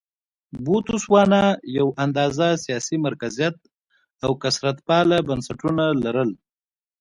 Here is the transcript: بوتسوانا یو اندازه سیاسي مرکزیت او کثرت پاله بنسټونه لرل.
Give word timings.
بوتسوانا 0.63 1.43
یو 1.77 1.87
اندازه 2.03 2.47
سیاسي 2.65 2.95
مرکزیت 3.05 3.55
او 4.25 4.31
کثرت 4.43 4.77
پاله 4.87 5.17
بنسټونه 5.27 5.85
لرل. 6.03 6.29